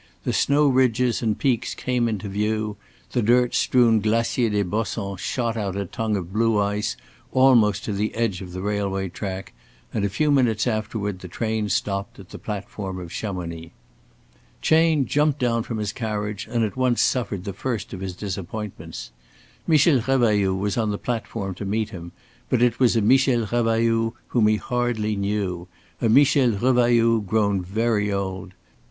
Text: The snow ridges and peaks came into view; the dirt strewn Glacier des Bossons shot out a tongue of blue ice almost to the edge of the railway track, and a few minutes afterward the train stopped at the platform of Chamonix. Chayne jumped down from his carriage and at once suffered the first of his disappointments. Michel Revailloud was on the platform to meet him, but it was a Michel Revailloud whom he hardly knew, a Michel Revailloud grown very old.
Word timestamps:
The 0.23 0.33
snow 0.33 0.67
ridges 0.67 1.21
and 1.21 1.37
peaks 1.37 1.75
came 1.75 2.07
into 2.09 2.27
view; 2.27 2.75
the 3.11 3.21
dirt 3.21 3.53
strewn 3.53 3.99
Glacier 3.99 4.49
des 4.49 4.63
Bossons 4.63 5.19
shot 5.19 5.55
out 5.55 5.75
a 5.75 5.85
tongue 5.85 6.17
of 6.17 6.33
blue 6.33 6.57
ice 6.57 6.97
almost 7.31 7.83
to 7.85 7.93
the 7.93 8.15
edge 8.15 8.41
of 8.41 8.51
the 8.51 8.63
railway 8.63 9.09
track, 9.09 9.53
and 9.93 10.03
a 10.03 10.09
few 10.09 10.31
minutes 10.31 10.65
afterward 10.65 11.19
the 11.19 11.27
train 11.27 11.69
stopped 11.69 12.17
at 12.17 12.29
the 12.31 12.39
platform 12.39 12.97
of 12.97 13.11
Chamonix. 13.13 13.69
Chayne 14.59 15.05
jumped 15.05 15.37
down 15.37 15.61
from 15.61 15.77
his 15.77 15.93
carriage 15.93 16.47
and 16.49 16.63
at 16.63 16.75
once 16.75 16.99
suffered 16.99 17.43
the 17.43 17.53
first 17.53 17.93
of 17.93 17.99
his 17.99 18.15
disappointments. 18.15 19.11
Michel 19.67 20.01
Revailloud 20.01 20.57
was 20.57 20.77
on 20.79 20.89
the 20.89 20.97
platform 20.97 21.53
to 21.53 21.63
meet 21.63 21.91
him, 21.91 22.11
but 22.49 22.63
it 22.63 22.79
was 22.79 22.95
a 22.95 23.01
Michel 23.03 23.45
Revailloud 23.45 24.13
whom 24.29 24.47
he 24.47 24.55
hardly 24.57 25.15
knew, 25.15 25.67
a 26.01 26.09
Michel 26.09 26.53
Revailloud 26.53 27.27
grown 27.27 27.61
very 27.61 28.11
old. 28.11 28.53